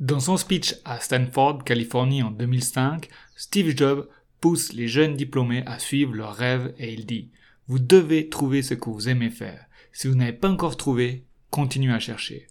Dans 0.00 0.20
son 0.20 0.36
speech 0.36 0.74
à 0.84 1.00
Stanford, 1.00 1.64
Californie 1.64 2.22
en 2.22 2.30
2005, 2.30 3.08
Steve 3.34 3.74
Jobs 3.74 4.06
pousse 4.42 4.74
les 4.74 4.88
jeunes 4.88 5.16
diplômés 5.16 5.62
à 5.64 5.78
suivre 5.78 6.12
leurs 6.12 6.34
rêves 6.34 6.74
et 6.78 6.92
il 6.92 7.06
dit 7.06 7.30
Vous 7.66 7.78
devez 7.78 8.28
trouver 8.28 8.60
ce 8.60 8.74
que 8.74 8.90
vous 8.90 9.08
aimez 9.08 9.30
faire. 9.30 9.64
Si 9.92 10.06
vous 10.06 10.14
n'avez 10.14 10.34
pas 10.34 10.50
encore 10.50 10.76
trouvé, 10.76 11.24
continuez 11.48 11.94
à 11.94 11.98
chercher. 11.98 12.46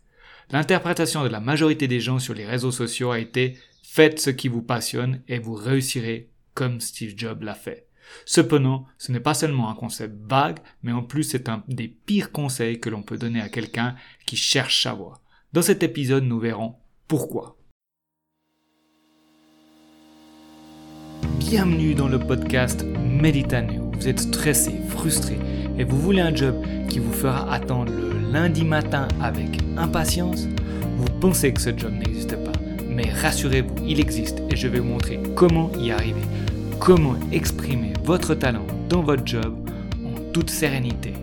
L'interprétation 0.50 1.24
de 1.24 1.30
la 1.30 1.40
majorité 1.40 1.88
des 1.88 2.00
gens 2.00 2.18
sur 2.18 2.34
les 2.34 2.48
réseaux 2.48 2.72
sociaux 2.72 3.12
a 3.12 3.20
été 3.20 3.60
Faites 3.84 4.20
ce 4.20 4.32
qui 4.32 4.48
vous 4.48 4.64
passionne 4.64 5.22
et 5.28 5.38
vous 5.38 5.54
réussirez 5.54 6.32
comme 6.56 6.82
Steve 6.82 7.14
Jobs 7.16 7.44
l'a 7.44 7.54
fait. 7.54 7.86
Cependant, 8.26 8.88
ce 8.98 9.12
n'est 9.12 9.20
pas 9.20 9.36
seulement 9.36 9.70
un 9.70 9.76
concept 9.76 10.16
vague, 10.28 10.60
mais 10.82 10.94
en 10.94 11.04
plus 11.04 11.24
c'est 11.24 11.48
un 11.48 11.64
des 11.68 11.90
pires 11.90 12.32
conseils 12.32 12.80
que 12.80 12.90
l'on 12.90 13.04
peut 13.04 13.20
donner 13.20 13.40
à 13.40 13.50
quelqu'un 13.50 13.96
qui 14.26 14.36
cherche 14.36 14.82
sa 14.82 14.94
voie. 14.94 15.22
Dans 15.54 15.62
cet 15.62 15.84
épisode, 15.84 16.24
nous 16.24 16.40
verrons 16.40 16.76
pourquoi? 17.08 17.56
Bienvenue 21.38 21.94
dans 21.94 22.08
le 22.08 22.18
podcast 22.18 22.84
Méditaneo. 22.84 23.92
Vous 23.94 24.08
êtes 24.08 24.20
stressé, 24.20 24.74
frustré 24.90 25.38
et 25.78 25.84
vous 25.84 26.00
voulez 26.00 26.22
un 26.22 26.36
job 26.36 26.56
qui 26.90 27.00
vous 27.00 27.14
fera 27.14 27.52
attendre 27.54 27.92
le 27.92 28.32
lundi 28.32 28.66
matin 28.66 29.08
avec 29.22 29.60
impatience? 29.78 30.48
Vous 30.98 31.20
pensez 31.20 31.54
que 31.54 31.62
ce 31.62 31.78
job 31.78 31.94
n'existe 31.94 32.36
pas, 32.44 32.60
mais 32.88 33.12
rassurez-vous, 33.12 33.76
il 33.86 34.00
existe 34.00 34.42
et 34.50 34.56
je 34.56 34.68
vais 34.68 34.80
vous 34.80 34.88
montrer 34.88 35.20
comment 35.36 35.72
y 35.74 35.92
arriver, 35.92 36.22
comment 36.80 37.16
exprimer 37.32 37.94
votre 38.04 38.34
talent 38.34 38.66
dans 38.90 39.04
votre 39.04 39.26
job 39.28 39.56
en 40.04 40.32
toute 40.32 40.50
sérénité. 40.50 41.14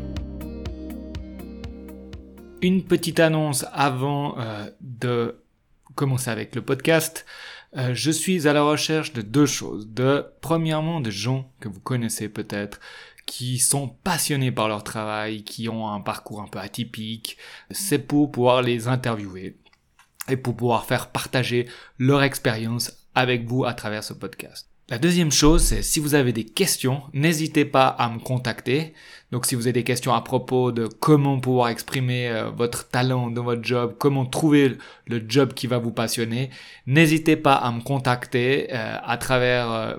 Une 2.61 2.85
petite 2.85 3.19
annonce 3.19 3.67
avant 3.73 4.39
euh, 4.39 4.71
de 4.81 5.42
commencer 5.95 6.31
avec 6.31 6.55
le 6.55 6.63
podcast, 6.63 7.25
euh, 7.77 7.95
je 7.95 8.11
suis 8.11 8.47
à 8.49 8.53
la 8.53 8.63
recherche 8.63 9.13
de 9.13 9.23
deux 9.23 9.47
choses. 9.47 9.89
De, 9.89 10.27
premièrement, 10.41 11.01
de 11.01 11.11
gens 11.11 11.51
que 11.61 11.69
vous 11.69 11.81
connaissez 11.81 12.29
peut-être, 12.29 12.81
qui 13.27 13.59
sont 13.59 13.89
passionnés 13.89 14.53
par 14.53 14.69
leur 14.69 14.85
travail, 14.85 15.45
qui 15.45 15.69
ont 15.69 15.89
un 15.89 16.01
parcours 16.01 16.43
un 16.43 16.49
peu 16.49 16.59
atypique. 16.59 17.39
C'est 17.71 17.99
pour 17.99 18.31
pouvoir 18.31 18.63
les 18.63 18.89
interviewer 18.89 19.57
et 20.29 20.37
pour 20.37 20.57
pouvoir 20.57 20.87
faire 20.87 21.11
partager 21.11 21.69
leur 21.99 22.23
expérience 22.23 22.93
avec 23.15 23.47
vous 23.47 23.65
à 23.65 23.75
travers 23.75 24.05
ce 24.05 24.13
podcast. 24.13 24.72
La 24.93 24.99
deuxième 24.99 25.33
chose, 25.33 25.63
c'est 25.63 25.81
si 25.81 26.01
vous 26.01 26.15
avez 26.15 26.35
des 26.35 26.45
questions, 26.45 27.01
n'hésitez 27.15 27.65
pas 27.65 27.87
à 27.87 28.11
me 28.11 28.19
contacter. 28.19 28.93
Donc 29.31 29.47
si 29.47 29.55
vous 29.55 29.63
avez 29.63 29.73
des 29.73 29.85
questions 29.85 30.13
à 30.13 30.21
propos 30.21 30.71
de 30.71 30.87
comment 30.87 31.41
pouvoir 31.41 31.71
exprimer 31.71 32.29
euh, 32.29 32.51
votre 32.51 32.91
talent 32.91 33.31
dans 33.31 33.43
votre 33.43 33.65
job, 33.65 33.95
comment 33.99 34.27
trouver 34.27 34.77
le 35.07 35.25
job 35.27 35.55
qui 35.55 35.67
va 35.67 35.79
vous 35.79 35.93
passionner, 35.93 36.51
n'hésitez 36.87 37.37
pas 37.37 37.55
à 37.55 37.73
me 37.73 37.81
contacter 37.81 38.67
euh, 38.71 38.99
à 39.03 39.17
travers 39.17 39.73
euh. 39.73 39.95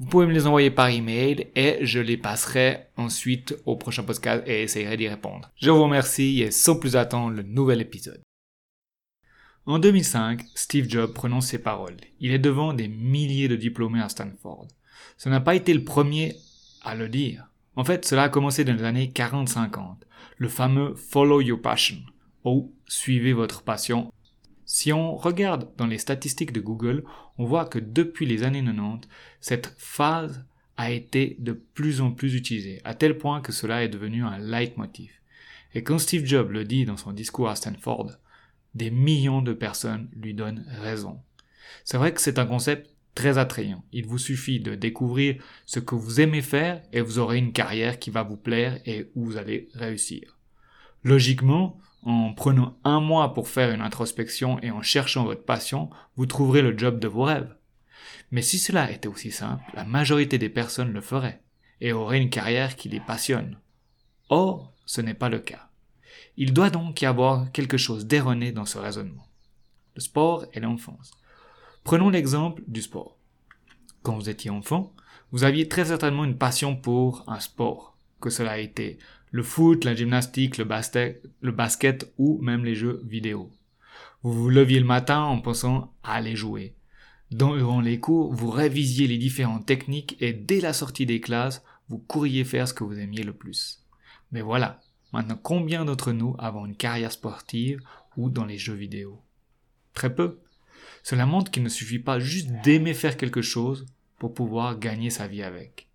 Vous 0.00 0.06
pouvez 0.06 0.26
me 0.26 0.32
les 0.32 0.46
envoyer 0.46 0.70
par 0.70 0.88
email 0.88 1.48
et 1.54 1.80
je 1.82 2.00
les 2.00 2.16
passerai 2.16 2.86
ensuite 2.96 3.54
au 3.66 3.76
prochain 3.76 4.04
podcast 4.04 4.42
et 4.46 4.62
essayerai 4.62 4.96
d'y 4.96 5.08
répondre. 5.08 5.50
Je 5.60 5.68
vous 5.68 5.82
remercie 5.82 6.40
et 6.40 6.50
sans 6.50 6.76
plus 6.76 6.96
attendre 6.96 7.36
le 7.36 7.42
nouvel 7.42 7.82
épisode. 7.82 8.22
En 9.66 9.78
2005, 9.78 10.44
Steve 10.54 10.90
Jobs 10.90 11.14
prononce 11.14 11.46
ces 11.46 11.58
paroles. 11.58 11.96
Il 12.20 12.32
est 12.32 12.38
devant 12.38 12.74
des 12.74 12.86
milliers 12.86 13.48
de 13.48 13.56
diplômés 13.56 14.02
à 14.02 14.10
Stanford. 14.10 14.68
Ce 15.16 15.30
n'a 15.30 15.40
pas 15.40 15.54
été 15.54 15.72
le 15.72 15.84
premier 15.84 16.36
à 16.82 16.94
le 16.94 17.08
dire. 17.08 17.48
En 17.74 17.82
fait, 17.82 18.04
cela 18.04 18.24
a 18.24 18.28
commencé 18.28 18.64
dans 18.64 18.74
les 18.74 18.84
années 18.84 19.10
40-50. 19.14 19.96
Le 20.36 20.48
fameux 20.50 20.94
Follow 20.94 21.40
Your 21.40 21.62
Passion, 21.62 21.96
ou 22.44 22.74
Suivez 22.86 23.32
votre 23.32 23.62
passion. 23.62 24.12
Si 24.66 24.92
on 24.92 25.16
regarde 25.16 25.70
dans 25.78 25.86
les 25.86 25.98
statistiques 25.98 26.52
de 26.52 26.60
Google, 26.60 27.04
on 27.38 27.46
voit 27.46 27.64
que 27.64 27.78
depuis 27.78 28.26
les 28.26 28.42
années 28.42 28.62
90, 28.62 29.08
cette 29.40 29.74
phase 29.78 30.44
a 30.76 30.90
été 30.90 31.36
de 31.38 31.52
plus 31.52 32.02
en 32.02 32.10
plus 32.10 32.34
utilisée, 32.34 32.82
à 32.84 32.92
tel 32.92 33.16
point 33.16 33.40
que 33.40 33.52
cela 33.52 33.82
est 33.82 33.88
devenu 33.88 34.24
un 34.24 34.36
leitmotiv. 34.36 35.10
Et 35.74 35.82
quand 35.82 35.98
Steve 35.98 36.26
Jobs 36.26 36.50
le 36.50 36.64
dit 36.64 36.84
dans 36.84 36.98
son 36.98 37.12
discours 37.12 37.48
à 37.48 37.56
Stanford, 37.56 38.10
des 38.74 38.90
millions 38.90 39.42
de 39.42 39.52
personnes 39.52 40.08
lui 40.16 40.34
donnent 40.34 40.64
raison. 40.80 41.20
C'est 41.84 41.98
vrai 41.98 42.12
que 42.12 42.20
c'est 42.20 42.38
un 42.38 42.46
concept 42.46 42.90
très 43.14 43.38
attrayant. 43.38 43.84
Il 43.92 44.06
vous 44.06 44.18
suffit 44.18 44.60
de 44.60 44.74
découvrir 44.74 45.42
ce 45.66 45.78
que 45.78 45.94
vous 45.94 46.20
aimez 46.20 46.42
faire 46.42 46.82
et 46.92 47.00
vous 47.00 47.18
aurez 47.18 47.38
une 47.38 47.52
carrière 47.52 47.98
qui 47.98 48.10
va 48.10 48.22
vous 48.22 48.36
plaire 48.36 48.80
et 48.86 49.10
où 49.14 49.24
vous 49.24 49.36
allez 49.36 49.68
réussir. 49.74 50.38
Logiquement, 51.04 51.78
en 52.02 52.32
prenant 52.34 52.76
un 52.84 53.00
mois 53.00 53.34
pour 53.34 53.48
faire 53.48 53.70
une 53.70 53.80
introspection 53.80 54.60
et 54.62 54.70
en 54.70 54.82
cherchant 54.82 55.24
votre 55.24 55.44
passion, 55.44 55.90
vous 56.16 56.26
trouverez 56.26 56.62
le 56.62 56.76
job 56.76 56.98
de 56.98 57.08
vos 57.08 57.22
rêves. 57.22 57.54
Mais 58.30 58.42
si 58.42 58.58
cela 58.58 58.90
était 58.90 59.08
aussi 59.08 59.30
simple, 59.30 59.62
la 59.74 59.84
majorité 59.84 60.38
des 60.38 60.48
personnes 60.48 60.92
le 60.92 61.00
feraient 61.00 61.40
et 61.80 61.92
auraient 61.92 62.20
une 62.20 62.30
carrière 62.30 62.76
qui 62.76 62.88
les 62.88 63.00
passionne. 63.00 63.58
Or, 64.28 64.72
ce 64.86 65.00
n'est 65.00 65.14
pas 65.14 65.28
le 65.28 65.38
cas. 65.38 65.68
Il 66.36 66.52
doit 66.52 66.70
donc 66.70 67.00
y 67.00 67.06
avoir 67.06 67.50
quelque 67.52 67.76
chose 67.76 68.06
d'erroné 68.06 68.52
dans 68.52 68.64
ce 68.64 68.78
raisonnement. 68.78 69.26
Le 69.94 70.00
sport 70.00 70.46
et 70.52 70.60
l'enfance. 70.60 71.12
Prenons 71.84 72.10
l'exemple 72.10 72.62
du 72.66 72.82
sport. 72.82 73.16
Quand 74.02 74.16
vous 74.16 74.28
étiez 74.28 74.50
enfant, 74.50 74.92
vous 75.30 75.44
aviez 75.44 75.68
très 75.68 75.84
certainement 75.86 76.24
une 76.24 76.38
passion 76.38 76.76
pour 76.76 77.24
un 77.28 77.40
sport, 77.40 77.96
que 78.20 78.30
cela 78.30 78.58
été 78.58 78.98
le 79.30 79.42
foot, 79.42 79.84
la 79.84 79.96
gymnastique, 79.96 80.58
le 80.58 80.64
basket, 80.64 81.20
le 81.40 81.50
basket 81.50 82.12
ou 82.18 82.40
même 82.40 82.64
les 82.64 82.76
jeux 82.76 83.02
vidéo. 83.04 83.50
Vous 84.22 84.32
vous 84.32 84.48
leviez 84.48 84.78
le 84.78 84.86
matin 84.86 85.22
en 85.22 85.40
pensant 85.40 85.92
à 86.04 86.14
aller 86.14 86.36
jouer. 86.36 86.76
Durant 87.32 87.80
les 87.80 87.98
cours, 87.98 88.32
vous 88.32 88.48
révisiez 88.48 89.08
les 89.08 89.18
différentes 89.18 89.66
techniques 89.66 90.16
et 90.20 90.32
dès 90.32 90.60
la 90.60 90.72
sortie 90.72 91.04
des 91.04 91.20
classes, 91.20 91.64
vous 91.88 91.98
courriez 91.98 92.44
faire 92.44 92.68
ce 92.68 92.74
que 92.74 92.84
vous 92.84 92.98
aimiez 92.98 93.24
le 93.24 93.32
plus. 93.32 93.84
Mais 94.30 94.40
voilà, 94.40 94.80
Maintenant, 95.14 95.38
combien 95.40 95.84
d'entre 95.84 96.10
nous 96.10 96.34
avons 96.40 96.66
une 96.66 96.74
carrière 96.74 97.12
sportive 97.12 97.80
ou 98.16 98.30
dans 98.30 98.44
les 98.44 98.58
jeux 98.58 98.74
vidéo? 98.74 99.22
Très 99.92 100.12
peu. 100.12 100.40
Cela 101.04 101.24
montre 101.24 101.52
qu'il 101.52 101.62
ne 101.62 101.68
suffit 101.68 102.00
pas 102.00 102.18
juste 102.18 102.50
d'aimer 102.64 102.94
faire 102.94 103.16
quelque 103.16 103.40
chose 103.40 103.86
pour 104.18 104.34
pouvoir 104.34 104.76
gagner 104.76 105.10
sa 105.10 105.28
vie 105.28 105.44
avec. 105.44 105.86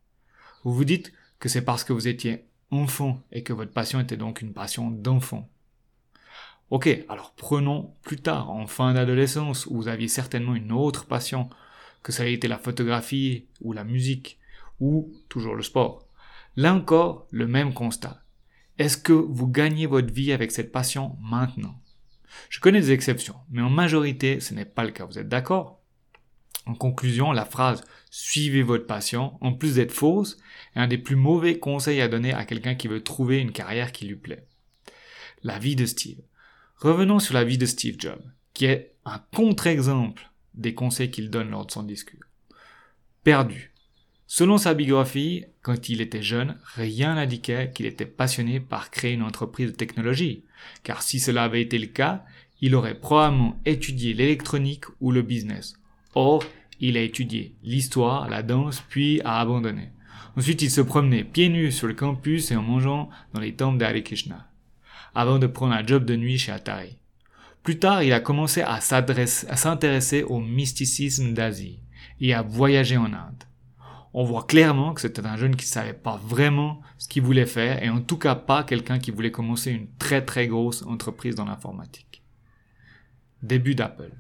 Vous 0.64 0.74
vous 0.74 0.86
dites 0.86 1.12
que 1.38 1.50
c'est 1.50 1.66
parce 1.66 1.84
que 1.84 1.92
vous 1.92 2.08
étiez 2.08 2.46
enfant 2.72 3.22
et 3.34 3.44
que 3.44 3.52
votre 3.52 3.74
passion 3.74 4.00
était 4.00 4.16
donc 4.16 4.42
une 4.42 4.54
passion 4.54 4.90
d'enfant. 4.90 5.50
Ok, 6.70 6.88
alors 7.10 7.34
prenons 7.36 7.94
plus 8.04 8.22
tard, 8.22 8.50
en 8.50 8.68
fin 8.68 8.94
d'adolescence, 8.94 9.66
où 9.66 9.76
vous 9.76 9.90
aviez 9.90 10.08
certainement 10.08 10.56
une 10.56 10.72
autre 10.72 11.08
passion, 11.08 11.50
que 12.04 12.14
ça 12.14 12.26
ait 12.26 12.32
été 12.32 12.48
la 12.48 12.58
photographie 12.58 13.48
ou 13.60 13.74
la 13.74 13.84
musique, 13.84 14.40
ou 14.80 15.12
toujours 15.28 15.56
le 15.56 15.64
sport. 15.64 16.06
Là 16.56 16.74
encore, 16.74 17.28
le 17.32 17.48
même 17.48 17.74
constat. 17.74 18.24
Est-ce 18.80 18.98
que 18.98 19.12
vous 19.12 19.48
gagnez 19.48 19.88
votre 19.88 20.14
vie 20.14 20.32
avec 20.32 20.52
cette 20.52 20.72
passion 20.72 21.18
maintenant? 21.22 21.76
Je 22.50 22.62
connais 22.62 22.80
des 22.80 22.92
exceptions, 22.94 23.36
mais 23.52 23.62
en 23.62 23.70
majorité, 23.70 24.40
ce 24.40 24.54
n'est 24.54 24.64
pas 24.64 24.86
le 24.86 24.92
cas. 24.92 25.06
Vous 25.06 25.20
êtes 25.20 25.28
d'accord? 25.28 25.82
En 26.66 26.76
conclusion, 26.76 27.34
la 27.34 27.44
phrase 27.44 27.84
suivez 28.10 28.64
votre 28.64 28.88
passion, 28.88 29.38
en 29.42 29.54
plus 29.54 29.76
d'être 29.76 29.92
fausse, 29.92 30.38
est 30.76 30.80
un 30.80 30.88
des 30.88 30.98
plus 30.98 31.18
mauvais 31.18 31.60
conseils 31.60 32.00
à 32.00 32.08
donner 32.08 32.34
à 32.34 32.46
quelqu'un 32.46 32.76
qui 32.76 32.88
veut 32.88 33.04
trouver 33.04 33.40
une 33.40 33.52
carrière 33.52 33.92
qui 33.92 34.06
lui 34.06 34.16
plaît. 34.16 34.48
La 35.44 35.60
vie 35.60 35.76
de 35.76 35.86
Steve. 35.86 36.22
Revenons 36.78 37.20
sur 37.20 37.34
la 37.34 37.44
vie 37.44 37.58
de 37.58 37.66
Steve 37.66 37.98
Jobs, 38.00 38.24
qui 38.54 38.66
est 38.66 38.94
un 39.04 39.20
contre-exemple 39.36 40.32
des 40.54 40.74
conseils 40.74 41.12
qu'il 41.12 41.30
donne 41.30 41.50
lors 41.50 41.66
de 41.66 41.72
son 41.72 41.84
discours. 41.84 42.20
Perdu. 43.24 43.74
Selon 44.32 44.60
sa 44.60 44.76
biographie, 44.76 45.46
quand 45.64 45.90
il 45.90 46.02
était 46.02 46.22
jeune, 46.22 46.56
rien 46.76 47.16
n'indiquait 47.16 47.72
qu'il 47.74 47.88
était 47.88 48.06
passionné 48.06 48.60
par 48.60 48.92
créer 48.92 49.14
une 49.14 49.24
entreprise 49.24 49.72
de 49.72 49.76
technologie, 49.76 50.44
car 50.84 51.02
si 51.02 51.20
cela 51.20 51.46
avait 51.46 51.64
été 51.64 51.80
le 51.80 51.88
cas, 51.88 52.24
il 52.62 52.76
aurait 52.76 53.00
probablement 53.00 53.60
étudié 53.66 54.14
l'électronique 54.14 54.86
ou 55.02 55.12
le 55.12 55.24
business. 55.24 55.74
Or, 56.14 56.44
il 56.80 56.96
a 56.96 57.02
étudié 57.02 57.56
l'histoire, 57.64 58.30
la 58.30 58.44
danse, 58.44 58.84
puis 58.88 59.20
a 59.26 59.40
abandonné. 59.40 59.90
Ensuite, 60.38 60.62
il 60.62 60.70
se 60.70 60.82
promenait 60.82 61.24
pieds 61.24 61.50
nus 61.50 61.72
sur 61.72 61.88
le 61.88 61.96
campus 61.96 62.52
et 62.52 62.56
en 62.56 62.62
mangeant 62.62 63.10
dans 63.34 63.42
les 63.42 63.56
temples 63.56 63.80
d'Hare 63.80 64.04
Krishna, 64.04 64.48
avant 65.16 65.40
de 65.40 65.48
prendre 65.48 65.74
un 65.74 65.84
job 65.84 66.06
de 66.06 66.16
nuit 66.16 66.38
chez 66.38 66.52
Atari. 66.52 67.00
Plus 67.64 67.80
tard, 67.80 68.04
il 68.04 68.14
a 68.14 68.20
commencé 68.20 68.62
à 68.62 68.80
s'intéresser 68.80 70.22
au 70.22 70.40
mysticisme 70.40 71.34
d'Asie 71.34 71.80
et 72.22 72.36
à 72.36 72.44
voyager 72.44 72.96
en 72.96 73.12
Inde 73.12 73.49
on 74.14 74.24
voit 74.24 74.44
clairement 74.44 74.94
que 74.94 75.02
c'était 75.02 75.26
un 75.26 75.38
jeune 75.38 75.56
qui 75.56 75.66
savait 75.66 75.94
pas 75.94 76.20
vraiment 76.24 76.82
ce 76.98 77.08
qu'il 77.08 77.24
voulait 77.24 77.46
faire 77.46 77.84
et 77.84 77.90
en 77.90 78.02
tout 78.02 78.18
cas 78.18 78.36
pas 78.36 78.64
quelqu'un 78.64 79.00
qui 79.00 79.12
voulait 79.12 79.32
commencer 79.32 79.72
une 79.72 79.88
très 79.98 80.26
très 80.26 80.48
grosse 80.48 80.84
entreprise 80.84 81.36
dans 81.36 81.46
l'informatique. 81.46 82.24
Début 83.44 83.76
d'Apple. 83.76 84.12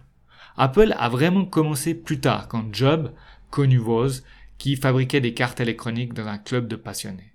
Apple 0.57 0.93
a 0.97 1.09
vraiment 1.09 1.45
commencé 1.45 1.93
plus 1.95 2.19
tard 2.19 2.47
quand 2.47 2.73
Job, 2.73 3.13
connu 3.49 3.79
Woz, 3.79 4.23
qui 4.57 4.75
fabriquait 4.75 5.21
des 5.21 5.33
cartes 5.33 5.59
électroniques 5.59 6.13
dans 6.13 6.27
un 6.27 6.37
club 6.37 6.67
de 6.67 6.75
passionnés. 6.75 7.33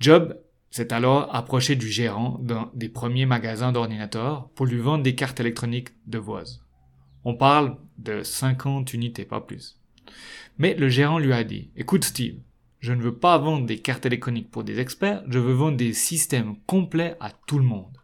Job 0.00 0.38
s'est 0.70 0.92
alors 0.92 1.34
approché 1.34 1.76
du 1.76 1.88
gérant 1.88 2.38
d'un 2.42 2.70
des 2.74 2.88
premiers 2.88 3.26
magasins 3.26 3.72
d'ordinateurs 3.72 4.48
pour 4.50 4.66
lui 4.66 4.78
vendre 4.78 5.02
des 5.02 5.14
cartes 5.14 5.40
électroniques 5.40 5.90
de 6.06 6.18
Voise. 6.18 6.62
On 7.24 7.34
parle 7.34 7.76
de 7.96 8.22
50 8.22 8.92
unités, 8.92 9.24
pas 9.24 9.40
plus. 9.40 9.80
Mais 10.58 10.74
le 10.74 10.88
gérant 10.88 11.18
lui 11.18 11.32
a 11.32 11.44
dit, 11.44 11.70
écoute 11.76 12.04
Steve, 12.04 12.36
je 12.80 12.92
ne 12.92 13.02
veux 13.02 13.16
pas 13.16 13.38
vendre 13.38 13.66
des 13.66 13.78
cartes 13.78 14.06
électroniques 14.06 14.50
pour 14.50 14.64
des 14.64 14.78
experts, 14.78 15.24
je 15.28 15.38
veux 15.38 15.54
vendre 15.54 15.76
des 15.76 15.92
systèmes 15.92 16.56
complets 16.66 17.16
à 17.20 17.30
tout 17.46 17.58
le 17.58 17.64
monde. 17.64 17.96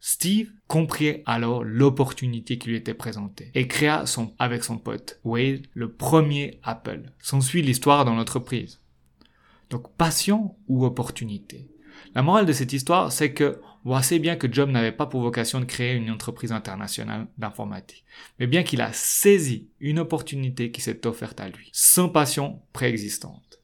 Steve 0.00 0.50
comprit 0.66 1.22
alors 1.26 1.62
l'opportunité 1.62 2.58
qui 2.58 2.70
lui 2.70 2.76
était 2.76 2.92
présentée 2.92 3.52
et 3.54 3.68
créa 3.68 4.04
son, 4.04 4.34
avec 4.40 4.64
son 4.64 4.76
pote 4.76 5.20
Wade 5.22 5.68
le 5.74 5.92
premier 5.92 6.58
Apple. 6.64 7.04
S'ensuit 7.20 7.62
l'histoire 7.62 8.04
dans 8.04 8.16
l'entreprise. 8.16 8.80
Donc 9.70 9.94
passion 9.96 10.56
ou 10.66 10.84
opportunité? 10.84 11.68
La 12.16 12.22
morale 12.22 12.46
de 12.46 12.52
cette 12.52 12.72
histoire, 12.72 13.12
c'est 13.12 13.32
que 13.32 13.60
assez 13.90 14.18
bien 14.18 14.36
que 14.36 14.52
Job 14.52 14.70
n'avait 14.70 14.92
pas 14.92 15.06
pour 15.06 15.20
vocation 15.20 15.58
de 15.60 15.64
créer 15.64 15.94
une 15.94 16.10
entreprise 16.10 16.52
internationale 16.52 17.26
d'informatique, 17.36 18.04
mais 18.38 18.46
bien 18.46 18.62
qu'il 18.62 18.80
a 18.80 18.92
saisi 18.92 19.68
une 19.80 19.98
opportunité 19.98 20.70
qui 20.70 20.80
s'est 20.80 21.06
offerte 21.06 21.40
à 21.40 21.48
lui, 21.48 21.68
sans 21.72 22.08
passion 22.08 22.62
préexistante. 22.72 23.60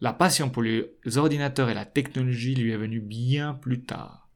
La 0.00 0.12
passion 0.12 0.48
pour 0.48 0.62
les 0.62 0.90
ordinateurs 1.16 1.68
et 1.70 1.74
la 1.74 1.84
technologie 1.84 2.54
lui 2.54 2.72
est 2.72 2.76
venue 2.76 3.00
bien 3.00 3.54
plus 3.54 3.82
tard. 3.82 4.28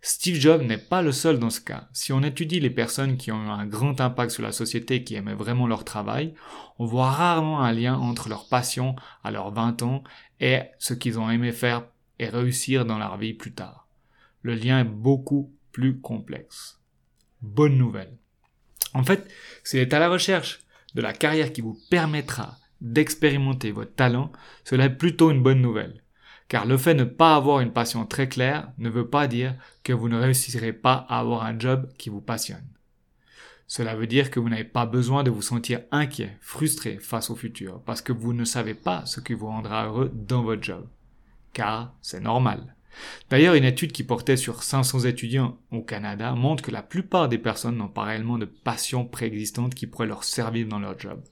Steve 0.00 0.36
Jobs 0.36 0.62
n'est 0.62 0.78
pas 0.78 1.02
le 1.02 1.12
seul 1.12 1.38
dans 1.38 1.50
ce 1.50 1.60
cas. 1.60 1.88
Si 1.92 2.12
on 2.12 2.22
étudie 2.22 2.60
les 2.60 2.70
personnes 2.70 3.16
qui 3.16 3.32
ont 3.32 3.44
eu 3.44 3.48
un 3.48 3.66
grand 3.66 4.00
impact 4.00 4.30
sur 4.30 4.42
la 4.42 4.52
société 4.52 4.96
et 4.96 5.04
qui 5.04 5.16
aimaient 5.16 5.34
vraiment 5.34 5.66
leur 5.66 5.84
travail, 5.84 6.34
on 6.78 6.86
voit 6.86 7.10
rarement 7.10 7.62
un 7.62 7.72
lien 7.72 7.96
entre 7.96 8.28
leur 8.28 8.48
passion 8.48 8.94
à 9.24 9.30
leurs 9.30 9.50
20 9.50 9.82
ans 9.82 10.04
et 10.40 10.60
ce 10.78 10.94
qu'ils 10.94 11.18
ont 11.18 11.30
aimé 11.30 11.50
faire 11.52 11.84
et 12.20 12.28
réussir 12.28 12.84
dans 12.84 12.98
leur 12.98 13.16
vie 13.16 13.34
plus 13.34 13.52
tard. 13.52 13.87
Le 14.42 14.54
lien 14.54 14.80
est 14.80 14.84
beaucoup 14.84 15.52
plus 15.72 16.00
complexe. 16.00 16.80
Bonne 17.42 17.76
nouvelle. 17.76 18.16
En 18.94 19.04
fait, 19.04 19.30
c'est 19.64 19.92
à 19.92 19.98
la 19.98 20.08
recherche 20.08 20.60
de 20.94 21.02
la 21.02 21.12
carrière 21.12 21.52
qui 21.52 21.60
vous 21.60 21.78
permettra 21.90 22.56
d'expérimenter 22.80 23.72
votre 23.72 23.94
talent, 23.94 24.32
cela 24.64 24.86
est 24.86 24.96
plutôt 24.96 25.30
une 25.30 25.42
bonne 25.42 25.60
nouvelle. 25.60 26.02
Car 26.48 26.64
le 26.64 26.78
fait 26.78 26.94
de 26.94 27.00
ne 27.00 27.04
pas 27.04 27.36
avoir 27.36 27.60
une 27.60 27.72
passion 27.72 28.06
très 28.06 28.28
claire 28.28 28.72
ne 28.78 28.88
veut 28.88 29.08
pas 29.08 29.26
dire 29.26 29.54
que 29.84 29.92
vous 29.92 30.08
ne 30.08 30.18
réussirez 30.18 30.72
pas 30.72 31.06
à 31.08 31.20
avoir 31.20 31.44
un 31.44 31.58
job 31.58 31.90
qui 31.98 32.08
vous 32.08 32.22
passionne. 32.22 32.66
Cela 33.66 33.94
veut 33.94 34.06
dire 34.06 34.30
que 34.30 34.40
vous 34.40 34.48
n'avez 34.48 34.64
pas 34.64 34.86
besoin 34.86 35.24
de 35.24 35.30
vous 35.30 35.42
sentir 35.42 35.82
inquiet, 35.90 36.38
frustré 36.40 36.98
face 36.98 37.28
au 37.28 37.36
futur, 37.36 37.82
parce 37.82 38.00
que 38.00 38.12
vous 38.12 38.32
ne 38.32 38.44
savez 38.44 38.72
pas 38.72 39.04
ce 39.04 39.20
qui 39.20 39.34
vous 39.34 39.48
rendra 39.48 39.86
heureux 39.86 40.10
dans 40.14 40.42
votre 40.42 40.62
job. 40.62 40.88
Car 41.52 41.94
c'est 42.00 42.20
normal. 42.20 42.74
D'ailleurs, 43.30 43.54
une 43.54 43.64
étude 43.64 43.92
qui 43.92 44.04
portait 44.04 44.36
sur 44.36 44.62
500 44.62 45.00
étudiants 45.00 45.58
au 45.70 45.82
Canada 45.82 46.32
montre 46.32 46.62
que 46.62 46.70
la 46.70 46.82
plupart 46.82 47.28
des 47.28 47.38
personnes 47.38 47.76
n'ont 47.76 47.88
pas 47.88 48.04
réellement 48.04 48.38
de 48.38 48.46
passion 48.46 49.04
préexistante 49.04 49.74
qui 49.74 49.86
pourrait 49.86 50.06
leur 50.06 50.24
servir 50.24 50.66
dans 50.66 50.78
leur 50.78 50.98
job. 50.98 51.22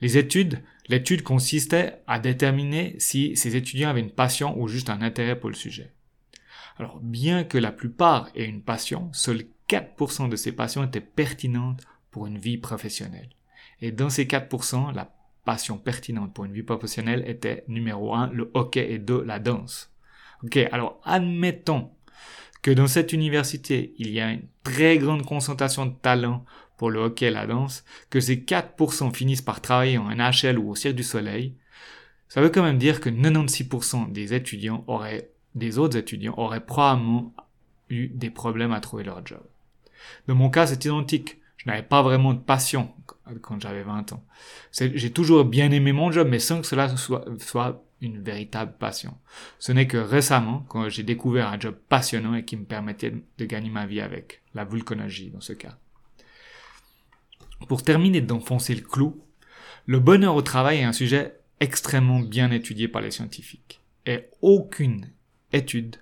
Les 0.00 0.16
études, 0.16 0.62
l'étude 0.88 1.22
consistait 1.22 2.02
à 2.06 2.18
déterminer 2.18 2.94
si 2.98 3.36
ces 3.36 3.56
étudiants 3.56 3.90
avaient 3.90 4.00
une 4.00 4.10
passion 4.10 4.58
ou 4.58 4.68
juste 4.68 4.90
un 4.90 5.02
intérêt 5.02 5.38
pour 5.38 5.50
le 5.50 5.54
sujet. 5.54 5.92
Alors, 6.78 7.00
bien 7.00 7.44
que 7.44 7.58
la 7.58 7.72
plupart 7.72 8.30
aient 8.34 8.46
une 8.46 8.62
passion, 8.62 9.10
seuls 9.12 9.44
4% 9.68 10.28
de 10.28 10.36
ces 10.36 10.52
passions 10.52 10.84
étaient 10.84 11.00
pertinentes 11.00 11.84
pour 12.10 12.26
une 12.26 12.38
vie 12.38 12.56
professionnelle. 12.56 13.28
Et 13.82 13.92
dans 13.92 14.10
ces 14.10 14.24
4%, 14.24 14.94
la 14.94 15.12
passion 15.44 15.78
pertinente 15.78 16.32
pour 16.32 16.44
une 16.44 16.52
vie 16.52 16.62
professionnelle 16.62 17.24
était 17.26 17.64
numéro 17.68 18.14
1, 18.14 18.28
le 18.28 18.50
hockey 18.54 18.92
et 18.92 18.98
2, 18.98 19.22
la 19.22 19.38
danse. 19.38 19.92
Ok, 20.44 20.56
alors 20.72 21.00
admettons 21.04 21.90
que 22.62 22.70
dans 22.70 22.86
cette 22.86 23.12
université, 23.12 23.94
il 23.98 24.10
y 24.10 24.20
a 24.20 24.30
une 24.30 24.42
très 24.64 24.98
grande 24.98 25.24
concentration 25.24 25.86
de 25.86 25.94
talents 25.94 26.44
pour 26.76 26.90
le 26.90 27.00
hockey 27.00 27.26
et 27.26 27.30
la 27.30 27.46
danse, 27.46 27.84
que 28.08 28.20
ces 28.20 28.36
4% 28.36 29.14
finissent 29.14 29.42
par 29.42 29.60
travailler 29.60 29.98
en 29.98 30.10
NHL 30.10 30.58
ou 30.58 30.70
au 30.70 30.74
Cirque 30.74 30.96
du 30.96 31.02
Soleil, 31.02 31.54
ça 32.28 32.40
veut 32.40 32.48
quand 32.48 32.62
même 32.62 32.78
dire 32.78 33.00
que 33.00 33.10
96% 33.10 34.12
des 34.12 34.34
étudiants 34.34 34.84
auraient, 34.86 35.30
des 35.54 35.78
autres 35.78 35.98
étudiants 35.98 36.34
auraient 36.36 36.64
probablement 36.64 37.34
eu 37.90 38.08
des 38.08 38.30
problèmes 38.30 38.72
à 38.72 38.80
trouver 38.80 39.04
leur 39.04 39.26
job. 39.26 39.42
Dans 40.26 40.34
mon 40.34 40.48
cas, 40.48 40.66
c'est 40.66 40.84
identique. 40.84 41.38
Je 41.56 41.68
n'avais 41.68 41.82
pas 41.82 42.02
vraiment 42.02 42.32
de 42.32 42.38
passion 42.38 42.94
quand 43.42 43.60
j'avais 43.60 43.82
20 43.82 44.12
ans. 44.12 44.24
J'ai 44.72 45.10
toujours 45.10 45.44
bien 45.44 45.70
aimé 45.72 45.92
mon 45.92 46.10
job, 46.10 46.28
mais 46.30 46.38
sans 46.38 46.60
que 46.60 46.66
cela 46.66 46.96
soit, 46.96 47.24
soit 47.38 47.84
une 48.00 48.22
véritable 48.22 48.74
passion. 48.78 49.16
Ce 49.58 49.72
n'est 49.72 49.86
que 49.86 49.96
récemment, 49.96 50.64
quand 50.68 50.88
j'ai 50.88 51.02
découvert 51.02 51.48
un 51.48 51.60
job 51.60 51.76
passionnant 51.88 52.34
et 52.34 52.44
qui 52.44 52.56
me 52.56 52.64
permettait 52.64 53.14
de 53.38 53.44
gagner 53.44 53.70
ma 53.70 53.86
vie 53.86 54.00
avec, 54.00 54.42
la 54.54 54.64
vulcanologie 54.64 55.30
dans 55.30 55.40
ce 55.40 55.52
cas. 55.52 55.76
Pour 57.68 57.82
terminer 57.82 58.20
d'enfoncer 58.20 58.74
le 58.74 58.82
clou, 58.82 59.22
le 59.86 60.00
bonheur 60.00 60.34
au 60.34 60.42
travail 60.42 60.78
est 60.78 60.84
un 60.84 60.92
sujet 60.92 61.38
extrêmement 61.60 62.20
bien 62.20 62.50
étudié 62.50 62.88
par 62.88 63.02
les 63.02 63.10
scientifiques. 63.10 63.80
Et 64.06 64.26
aucune 64.40 65.10
étude 65.52 65.96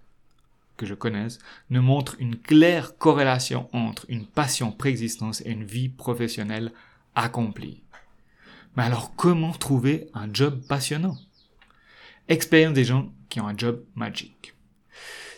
que 0.76 0.86
je 0.86 0.94
connaisse 0.94 1.38
ne 1.70 1.80
montre 1.80 2.16
une 2.20 2.36
claire 2.36 2.96
corrélation 2.96 3.68
entre 3.72 4.06
une 4.08 4.26
passion 4.26 4.70
préexistence 4.70 5.42
et 5.42 5.50
une 5.50 5.64
vie 5.64 5.88
professionnelle 5.88 6.72
accomplie. 7.14 7.82
Mais 8.76 8.84
alors 8.84 9.14
comment 9.16 9.52
trouver 9.52 10.08
un 10.14 10.32
job 10.32 10.62
passionnant? 10.68 11.16
Expérience 12.28 12.74
des 12.74 12.84
gens 12.84 13.12
qui 13.28 13.40
ont 13.40 13.48
un 13.48 13.56
job 13.56 13.84
magique. 13.94 14.54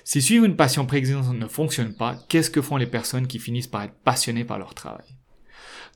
Si 0.03 0.21
suivre 0.21 0.45
une 0.45 0.57
passion 0.57 0.87
préexistante 0.87 1.37
ne 1.37 1.47
fonctionne 1.47 1.95
pas, 1.95 2.17
qu'est-ce 2.29 2.51
que 2.51 2.61
font 2.61 2.77
les 2.77 2.87
personnes 2.87 3.29
qui 3.29 3.39
finissent 3.39 3.69
par 3.69 3.83
être 3.83 3.95
passionnées 4.03 4.45
par 4.45 4.59
leur 4.59 4.75
travail? 4.75 5.07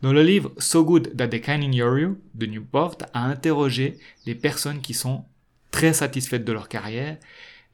Dans 0.02 0.12
le 0.12 0.23
livre 0.23 0.52
So 0.58 0.85
Good 0.85 1.17
That 1.17 1.29
They 1.29 1.41
Can 1.41 1.62
Ignore 1.62 1.99
You 1.99 2.20
de 2.35 2.46
Newport 2.46 2.99
a 3.12 3.25
interrogé 3.25 3.99
des 4.25 4.37
personnes 4.37 4.82
qui 4.82 4.94
sont 4.94 5.25
très 5.73 5.93
satisfaites 5.93 6.44
de 6.44 6.52
leur 6.52 6.69
carrière 6.69 7.19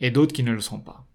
et 0.01 0.11
d'autres 0.11 0.33
qui 0.33 0.43
ne 0.43 0.53
le 0.53 0.61
sont 0.61 0.81
pas. 0.81 1.07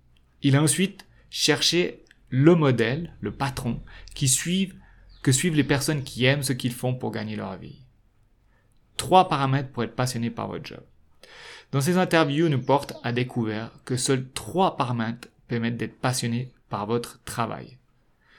Il 0.43 0.55
a 0.55 0.61
ensuite 0.61 1.07
cherché 1.31 2.03
le 2.29 2.53
modèle, 2.53 3.15
le 3.19 3.31
patron, 3.31 3.81
qui 4.13 4.27
suivent, 4.27 4.75
que 5.23 5.31
suivent 5.31 5.55
les 5.55 5.63
personnes 5.63 6.03
qui 6.03 6.25
aiment 6.25 6.43
ce 6.43 6.53
qu'ils 6.53 6.73
font 6.73 6.93
pour 6.93 7.11
gagner 7.11 7.35
leur 7.35 7.57
vie. 7.57 7.81
Trois 8.95 9.27
paramètres 9.27 9.71
pour 9.71 9.83
être 9.83 9.95
passionné 9.95 10.29
par 10.29 10.47
votre 10.47 10.65
job. 10.65 10.83
Dans 11.75 11.81
ces 11.81 11.97
interviews, 11.97 12.47
Newport 12.47 12.87
a 13.03 13.11
découvert 13.11 13.69
que 13.83 13.97
seuls 13.97 14.29
trois 14.33 14.77
paramètres 14.77 15.27
permettent 15.49 15.75
d'être 15.75 15.99
passionné 15.99 16.53
par 16.69 16.85
votre 16.85 17.21
travail. 17.25 17.79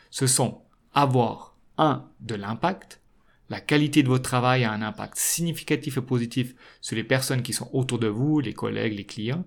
Ce 0.09 0.27
sont 0.27 0.63
avoir 0.95 1.55
1. 1.77 2.09
De 2.21 2.35
l'impact. 2.35 3.03
La 3.51 3.61
qualité 3.61 4.03
de 4.03 4.09
votre 4.09 4.23
travail 4.23 4.65
a 4.65 4.73
un 4.73 4.81
impact 4.81 5.19
significatif 5.19 5.99
et 5.99 6.01
positif 6.01 6.55
sur 6.81 6.97
les 6.97 7.05
personnes 7.05 7.43
qui 7.43 7.53
sont 7.53 7.69
autour 7.75 7.99
de 7.99 8.07
vous, 8.07 8.41
les 8.41 8.55
collègues, 8.55 8.97
les 8.97 9.05
clients. 9.05 9.45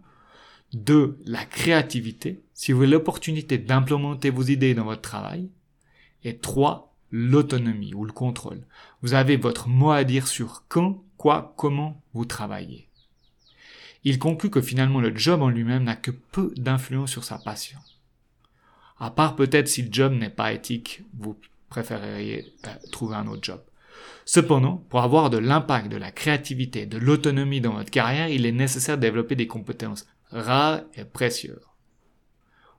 2. 0.73 1.17
La 1.25 1.43
créativité. 1.45 2.43
Si 2.53 2.73
vous 2.73 2.83
avez 2.83 2.91
l'opportunité 2.91 3.57
d'implémenter 3.57 4.29
vos 4.29 4.43
idées 4.43 4.75
dans 4.75 4.85
votre 4.85 5.01
travail. 5.01 5.49
Et 6.23 6.37
3. 6.37 6.95
L'autonomie 7.09 7.95
ou 7.95 8.05
le 8.05 8.13
contrôle. 8.13 8.67
Vous 9.01 9.15
avez 9.15 9.35
votre 9.35 9.67
mot 9.67 9.89
à 9.89 10.03
dire 10.03 10.27
sur 10.27 10.65
quand, 10.67 11.03
quoi, 11.17 11.55
comment 11.57 12.03
vous 12.13 12.25
travaillez. 12.25 12.88
Il 14.03 14.19
conclut 14.19 14.49
que 14.49 14.61
finalement 14.61 15.01
le 15.01 15.15
job 15.15 15.41
en 15.41 15.49
lui-même 15.49 15.83
n'a 15.83 15.95
que 15.95 16.11
peu 16.11 16.53
d'influence 16.55 17.11
sur 17.11 17.23
sa 17.23 17.37
passion. 17.37 17.79
À 18.97 19.11
part 19.11 19.35
peut-être 19.35 19.67
si 19.67 19.81
le 19.81 19.89
job 19.91 20.13
n'est 20.13 20.29
pas 20.29 20.53
éthique, 20.53 21.03
vous 21.17 21.37
préféreriez 21.69 22.53
euh, 22.65 22.69
trouver 22.91 23.15
un 23.15 23.27
autre 23.27 23.43
job. 23.43 23.61
Cependant, 24.25 24.83
pour 24.89 25.01
avoir 25.01 25.29
de 25.29 25.37
l'impact, 25.37 25.89
de 25.91 25.97
la 25.97 26.11
créativité, 26.11 26.85
de 26.85 26.97
l'autonomie 26.97 27.61
dans 27.61 27.73
votre 27.73 27.91
carrière, 27.91 28.29
il 28.29 28.45
est 28.45 28.51
nécessaire 28.51 28.97
de 28.97 29.01
développer 29.01 29.35
des 29.35 29.47
compétences 29.47 30.05
rares 30.29 30.81
et 30.95 31.05
précieuses. 31.05 31.65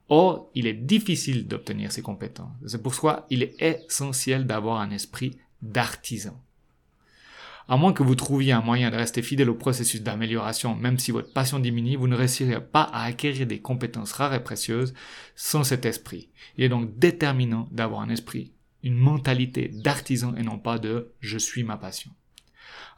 Or, 0.09 0.49
il 0.55 0.67
est 0.67 0.73
difficile 0.73 1.47
d'obtenir 1.47 1.91
ces 1.91 2.01
compétences. 2.01 2.51
C'est 2.67 2.81
pourquoi 2.81 3.25
il 3.29 3.43
est 3.43 3.55
essentiel 3.61 4.45
d'avoir 4.45 4.79
un 4.81 4.91
esprit 4.91 5.37
d'artisan. 5.61 6.41
À 7.67 7.77
moins 7.77 7.93
que 7.93 8.03
vous 8.03 8.15
trouviez 8.15 8.51
un 8.51 8.61
moyen 8.61 8.89
de 8.89 8.95
rester 8.95 9.21
fidèle 9.21 9.49
au 9.49 9.55
processus 9.55 10.01
d'amélioration, 10.01 10.75
même 10.75 10.99
si 10.99 11.11
votre 11.11 11.31
passion 11.31 11.59
diminue, 11.59 11.95
vous 11.95 12.07
ne 12.07 12.15
réussirez 12.15 12.59
pas 12.61 12.83
à 12.83 13.03
acquérir 13.03 13.47
des 13.47 13.61
compétences 13.61 14.13
rares 14.13 14.33
et 14.33 14.43
précieuses 14.43 14.93
sans 15.35 15.63
cet 15.63 15.85
esprit. 15.85 16.29
Il 16.57 16.63
est 16.63 16.69
donc 16.69 16.97
déterminant 16.97 17.69
d'avoir 17.71 18.01
un 18.01 18.09
esprit 18.09 18.53
une 18.83 18.97
mentalité 18.97 19.69
d'artisan 19.69 20.35
et 20.35 20.43
non 20.43 20.57
pas 20.57 20.79
de 20.79 21.11
je 21.19 21.37
suis 21.37 21.63
ma 21.63 21.77
passion. 21.77 22.11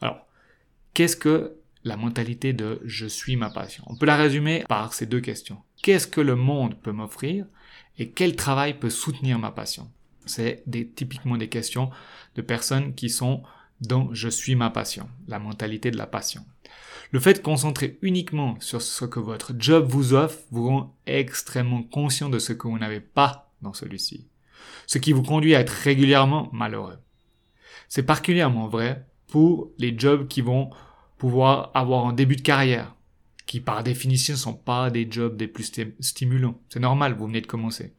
Alors, 0.02 0.28
qu'est-ce 0.94 1.18
que 1.18 1.58
la 1.84 1.98
mentalité 1.98 2.54
de 2.54 2.82
je 2.86 3.06
suis 3.06 3.36
ma 3.36 3.50
passion 3.50 3.84
On 3.88 3.98
peut 3.98 4.06
la 4.06 4.16
résumer 4.16 4.64
par 4.70 4.94
ces 4.94 5.06
deux 5.06 5.20
questions. 5.20 5.62
Qu'est-ce 5.82 6.08
que 6.08 6.22
le 6.22 6.36
monde 6.36 6.80
peut 6.82 6.92
m'offrir 6.92 7.46
et 7.98 8.12
quel 8.12 8.36
travail 8.36 8.80
peut 8.80 8.90
soutenir 8.90 9.38
ma 9.40 9.52
passion? 9.52 9.92
C'est 10.26 10.64
typiquement 10.96 11.38
des 11.38 11.50
questions 11.50 11.90
de 12.36 12.42
personnes 12.42 12.96
qui 12.96 13.10
sont 13.10 13.44
dans 13.88 14.14
je 14.14 14.30
suis 14.30 14.56
ma 14.56 14.70
passion, 14.70 15.10
la 15.28 15.40
mentalité 15.40 15.92
de 15.92 15.98
la 15.98 16.08
passion. 16.08 16.44
Le 17.12 17.20
fait 17.20 17.36
de 17.36 17.40
concentrer 17.40 18.00
uniquement 18.02 18.58
sur 18.60 18.82
ce 18.82 19.06
que 19.06 19.20
votre 19.20 19.54
job 19.58 19.86
vous 19.88 20.14
offre 20.14 20.40
vous 20.52 20.68
rend 20.68 20.96
extrêmement 21.06 21.84
conscient 21.84 22.30
de 22.30 22.40
ce 22.40 22.54
que 22.54 22.68
vous 22.68 22.80
n'avez 22.80 23.02
pas 23.02 23.52
dans 23.62 23.74
celui-ci, 23.74 24.26
ce 24.88 24.98
qui 24.98 25.12
vous 25.12 25.24
conduit 25.24 25.56
à 25.56 25.60
être 25.60 25.70
régulièrement 25.70 26.50
malheureux. 26.52 26.98
C'est 27.88 28.04
particulièrement 28.04 28.68
vrai 28.68 29.06
pour 29.28 29.70
les 29.78 29.98
jobs 29.98 30.28
qui 30.28 30.42
vont 30.42 30.72
pouvoir 31.18 31.72
avoir 31.74 32.08
un 32.08 32.14
début 32.14 32.36
de 32.36 32.42
carrière, 32.42 32.96
qui 33.46 33.60
par 33.60 33.84
définition 33.84 34.36
sont 34.36 34.54
pas 34.54 34.90
des 34.90 35.08
jobs 35.10 35.38
des 35.38 35.48
plus 35.48 35.72
stimulants. 36.00 36.60
C'est 36.70 36.80
normal, 36.80 37.14
vous 37.14 37.28
venez 37.28 37.42
de 37.42 37.48
commencer. 37.48 37.94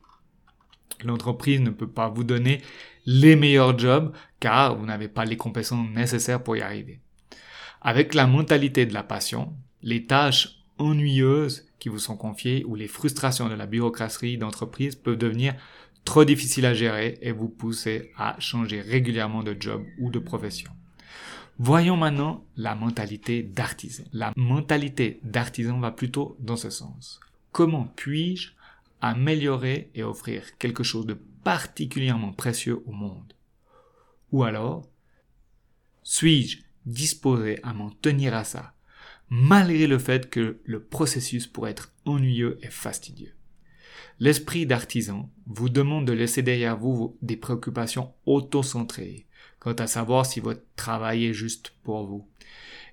L'entreprise 1.02 1.60
ne 1.60 1.70
peut 1.70 1.88
pas 1.88 2.08
vous 2.08 2.24
donner 2.24 2.60
les 3.06 3.36
meilleurs 3.36 3.78
jobs 3.78 4.12
car 4.40 4.76
vous 4.76 4.86
n'avez 4.86 5.08
pas 5.08 5.24
les 5.24 5.36
compétences 5.36 5.88
nécessaires 5.90 6.42
pour 6.42 6.56
y 6.56 6.60
arriver. 6.60 7.00
Avec 7.80 8.14
la 8.14 8.26
mentalité 8.26 8.86
de 8.86 8.94
la 8.94 9.02
passion, 9.02 9.52
les 9.82 10.06
tâches 10.06 10.60
ennuyeuses 10.78 11.66
qui 11.78 11.88
vous 11.88 11.98
sont 11.98 12.16
confiées 12.16 12.64
ou 12.66 12.74
les 12.74 12.88
frustrations 12.88 13.48
de 13.48 13.54
la 13.54 13.66
bureaucratie 13.66 14.38
d'entreprise 14.38 14.94
peuvent 14.94 15.18
devenir 15.18 15.54
trop 16.04 16.24
difficiles 16.24 16.66
à 16.66 16.74
gérer 16.74 17.18
et 17.22 17.32
vous 17.32 17.48
pousser 17.48 18.12
à 18.16 18.36
changer 18.38 18.80
régulièrement 18.80 19.42
de 19.42 19.56
job 19.58 19.84
ou 19.98 20.10
de 20.10 20.18
profession. 20.18 20.70
Voyons 21.58 21.96
maintenant 21.96 22.44
la 22.56 22.74
mentalité 22.74 23.42
d'artisan. 23.42 24.04
La 24.12 24.32
mentalité 24.36 25.20
d'artisan 25.22 25.78
va 25.78 25.92
plutôt 25.92 26.36
dans 26.40 26.56
ce 26.56 26.70
sens. 26.70 27.20
Comment 27.52 27.92
puis-je 27.94 28.50
améliorer 29.10 29.90
et 29.94 30.02
offrir 30.02 30.56
quelque 30.56 30.82
chose 30.82 31.04
de 31.04 31.18
particulièrement 31.44 32.32
précieux 32.32 32.82
au 32.86 32.92
monde 32.92 33.34
Ou 34.32 34.44
alors, 34.44 34.88
suis-je 36.02 36.62
disposé 36.86 37.62
à 37.62 37.74
m'en 37.74 37.90
tenir 37.90 38.34
à 38.34 38.44
ça, 38.44 38.74
malgré 39.28 39.86
le 39.86 39.98
fait 39.98 40.30
que 40.30 40.58
le 40.64 40.82
processus 40.82 41.46
pourrait 41.46 41.72
être 41.72 41.92
ennuyeux 42.06 42.58
et 42.62 42.70
fastidieux? 42.70 43.34
L'esprit 44.20 44.64
d'artisan 44.64 45.30
vous 45.46 45.68
demande 45.68 46.06
de 46.06 46.12
laisser 46.12 46.42
derrière 46.42 46.78
vous 46.78 47.18
des 47.20 47.36
préoccupations 47.36 48.14
auto-centrées, 48.24 49.26
quant 49.58 49.74
à 49.74 49.86
savoir 49.86 50.24
si 50.24 50.40
votre 50.40 50.62
travail 50.76 51.26
est 51.26 51.34
juste 51.34 51.74
pour 51.82 52.06
vous. 52.06 52.26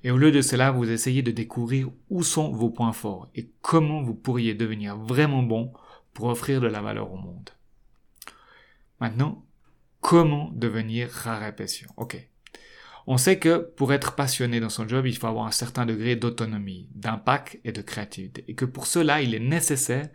Et 0.03 0.11
au 0.11 0.17
lieu 0.17 0.31
de 0.31 0.41
cela, 0.41 0.71
vous 0.71 0.89
essayez 0.89 1.21
de 1.21 1.31
découvrir 1.31 1.89
où 2.09 2.23
sont 2.23 2.51
vos 2.51 2.69
points 2.69 2.91
forts 2.91 3.29
et 3.35 3.49
comment 3.61 4.01
vous 4.01 4.15
pourriez 4.15 4.55
devenir 4.55 4.97
vraiment 4.97 5.43
bon 5.43 5.71
pour 6.13 6.25
offrir 6.25 6.61
de 6.61 6.67
la 6.67 6.81
valeur 6.81 7.11
au 7.11 7.17
monde. 7.17 7.49
Maintenant, 8.99 9.45
comment 9.99 10.51
devenir 10.53 11.09
rare 11.09 11.43
et 11.43 11.55
précieux 11.55 11.87
Ok. 11.97 12.27
On 13.07 13.17
sait 13.17 13.39
que 13.39 13.57
pour 13.57 13.93
être 13.93 14.15
passionné 14.15 14.59
dans 14.59 14.69
son 14.69 14.87
job, 14.87 15.07
il 15.07 15.17
faut 15.17 15.27
avoir 15.27 15.47
un 15.47 15.51
certain 15.51 15.85
degré 15.85 16.15
d'autonomie, 16.15 16.87
d'impact 16.93 17.59
et 17.63 17.71
de 17.71 17.81
créativité. 17.81 18.45
Et 18.47 18.53
que 18.53 18.65
pour 18.65 18.85
cela, 18.85 19.21
il 19.21 19.33
est 19.33 19.39
nécessaire 19.39 20.09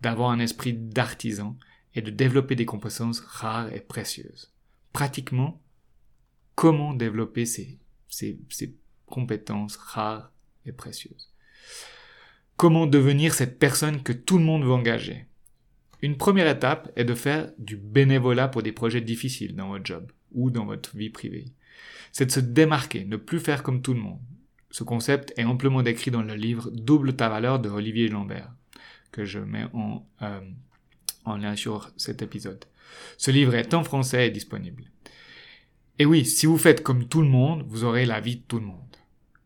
d'avoir 0.00 0.30
un 0.30 0.40
esprit 0.40 0.72
d'artisan 0.72 1.56
et 1.94 2.02
de 2.02 2.10
développer 2.10 2.56
des 2.56 2.66
compétences 2.66 3.20
rares 3.20 3.72
et 3.72 3.80
précieuses. 3.80 4.52
Pratiquement, 4.92 5.62
comment 6.56 6.94
développer 6.94 7.46
ces, 7.46 7.78
ces, 8.08 8.40
ces 8.48 8.74
compétences 9.06 9.76
rares 9.76 10.32
et 10.66 10.72
précieuses? 10.72 11.32
Comment 12.56 12.86
devenir 12.86 13.34
cette 13.34 13.58
personne 13.58 14.02
que 14.02 14.12
tout 14.12 14.38
le 14.38 14.44
monde 14.44 14.64
veut 14.64 14.72
engager? 14.72 15.26
Une 16.02 16.16
première 16.16 16.48
étape 16.48 16.90
est 16.96 17.04
de 17.04 17.14
faire 17.14 17.52
du 17.58 17.76
bénévolat 17.76 18.48
pour 18.48 18.64
des 18.64 18.72
projets 18.72 19.00
difficiles 19.00 19.54
dans 19.54 19.68
votre 19.68 19.86
job 19.86 20.10
ou 20.32 20.50
dans 20.50 20.66
votre 20.66 20.96
vie 20.96 21.10
privée. 21.10 21.46
C'est 22.10 22.26
de 22.26 22.32
se 22.32 22.40
démarquer, 22.40 23.04
ne 23.04 23.16
plus 23.16 23.38
faire 23.38 23.62
comme 23.62 23.82
tout 23.82 23.94
le 23.94 24.00
monde. 24.00 24.20
Ce 24.70 24.82
concept 24.82 25.32
est 25.36 25.44
amplement 25.44 25.82
décrit 25.82 26.10
dans 26.10 26.22
le 26.22 26.34
livre 26.34 26.70
Double 26.72 27.14
ta 27.14 27.28
valeur 27.28 27.60
de 27.60 27.68
Olivier 27.68 28.08
Lambert, 28.08 28.52
que 29.12 29.24
je 29.24 29.38
mets 29.38 29.66
en, 29.74 30.04
euh, 30.22 30.40
en 31.24 31.36
lien 31.36 31.54
sur 31.54 31.92
cet 31.96 32.20
épisode. 32.20 32.64
Ce 33.16 33.30
livre 33.30 33.54
est 33.54 33.72
en 33.72 33.84
français 33.84 34.26
et 34.26 34.30
disponible. 34.30 34.90
Et 35.98 36.04
oui, 36.04 36.24
si 36.24 36.46
vous 36.46 36.58
faites 36.58 36.82
comme 36.82 37.06
tout 37.06 37.22
le 37.22 37.28
monde, 37.28 37.64
vous 37.68 37.84
aurez 37.84 38.06
la 38.06 38.20
vie 38.20 38.36
de 38.36 38.42
tout 38.42 38.58
le 38.58 38.66
monde. 38.66 38.96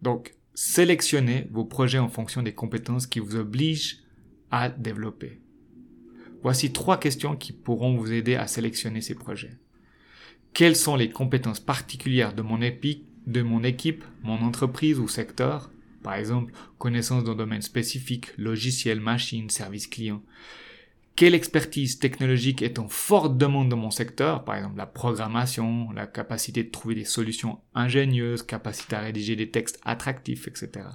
Donc, 0.01 0.35
sélectionnez 0.55 1.49
vos 1.51 1.65
projets 1.65 1.99
en 1.99 2.09
fonction 2.09 2.43
des 2.43 2.55
compétences 2.55 3.07
qui 3.07 3.21
vous 3.21 3.37
obligent 3.37 3.99
à 4.51 4.71
développer. 4.71 5.41
Voici 6.43 6.73
trois 6.73 6.99
questions 6.99 7.37
qui 7.37 7.53
pourront 7.53 7.97
vous 7.97 8.13
aider 8.13 8.37
à 8.37 8.47
sélectionner 8.47 9.01
ces 9.01 9.15
projets. 9.15 9.59
Quelles 10.53 10.77
sont 10.77 10.97
les 10.97 11.11
compétences 11.11 11.61
particulières 11.61 12.33
de 12.33 12.43
mon, 12.43 12.63
équipe, 12.63 14.05
mon 14.23 14.41
entreprise 14.43 14.99
ou 14.99 15.09
secteur? 15.09 15.71
Par 16.03 16.15
exemple, 16.15 16.53
connaissances 16.79 17.25
dans 17.25 17.33
un 17.33 17.37
domaine 17.37 17.63
spécifique, 17.63 18.29
logiciel, 18.39 19.01
machine, 19.01 19.51
service 19.51 19.87
client. 19.87 20.23
Quelle 21.17 21.35
expertise 21.35 21.99
technologique 21.99 22.63
est 22.63 22.79
en 22.79 22.89
forte 22.89 23.37
demande 23.37 23.69
dans 23.69 23.77
mon 23.77 23.91
secteur? 23.91 24.45
Par 24.45 24.57
exemple, 24.57 24.77
la 24.77 24.87
programmation, 24.87 25.91
la 25.93 26.07
capacité 26.07 26.63
de 26.63 26.71
trouver 26.71 26.95
des 26.95 27.05
solutions 27.05 27.61
ingénieuses, 27.75 28.43
capacité 28.43 28.97
à 28.97 29.01
rédiger 29.01 29.35
des 29.35 29.51
textes 29.51 29.81
attractifs, 29.83 30.47
etc. 30.47 30.87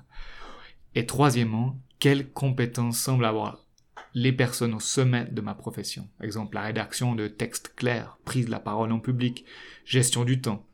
Et 0.96 1.06
troisièmement, 1.06 1.80
quelles 2.00 2.32
compétences 2.32 3.00
semblent 3.00 3.26
avoir 3.26 3.66
les 4.14 4.34
personnes 4.34 4.74
au 4.74 4.80
sommet 4.80 5.26
de 5.26 5.42
ma 5.42 5.54
profession. 5.54 6.08
Exemple, 6.22 6.56
la 6.56 6.64
rédaction 6.64 7.16
de 7.16 7.28
textes 7.28 7.74
clairs, 7.76 8.18
prise 8.26 8.46
de 8.46 8.52
la 8.52 8.60
parole 8.60 8.92
en 8.92 9.00
public, 9.00 9.46
gestion 9.86 10.26
du 10.26 10.42
temps. 10.42 10.66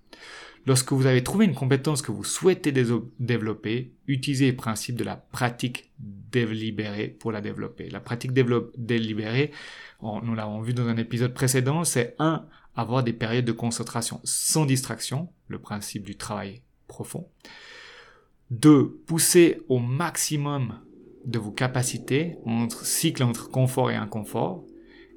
Lorsque 0.65 0.91
vous 0.91 1.06
avez 1.06 1.24
trouvé 1.24 1.46
une 1.46 1.56
compétence 1.56 2.01
que 2.01 2.12
vous 2.12 2.25
souhaitez 2.25 2.74
développer, 2.74 3.94
utilisez 4.06 4.51
le 4.51 4.58
principe 4.58 4.98
de 4.98 5.06
la 5.06 5.15
pratique 5.15 5.91
délibérée 5.98 7.08
pour 7.08 7.32
la 7.32 7.39
développer. 7.39 7.89
La 7.89 8.01
pratique 8.01 8.34
délibérée, 8.34 9.51
nous 10.01 10.36
l'avons 10.36 10.62
vu 10.62 10.74
dans 10.74 10.88
un 10.88 10.98
épisode 10.98 11.34
précédent, 11.34 11.86
c'est 11.86 12.15
un, 12.20 12.46
avoir 12.75 13.01
des 13.01 13.13
périodes 13.13 13.46
de 13.46 13.53
concentration 13.53 14.20
sans 14.25 14.65
distraction, 14.65 15.29
le 15.48 15.60
principe 15.60 16.03
du 16.03 16.17
travail 16.17 16.62
profond. 16.88 17.29
Deux, 18.51 19.01
pousser 19.06 19.62
au 19.70 19.79
maximum 19.79 20.79
de 21.27 21.38
vos 21.38 21.51
capacités 21.51 22.38
entre 22.46 22.86
cycle 22.86 23.22
entre 23.22 23.50
confort 23.50 23.91
et 23.91 23.96
inconfort. 23.96 24.63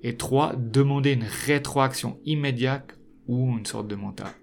Et 0.02 0.16
trois, 0.16 0.54
demander 0.56 1.12
une 1.12 1.24
rétroaction 1.46 2.20
immédiate 2.24 2.98
ou 3.26 3.56
une 3.56 3.66
sorte 3.66 3.88
de 3.88 3.96